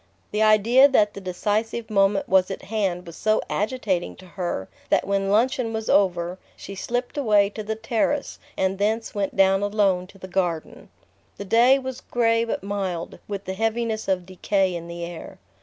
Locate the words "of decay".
14.07-14.73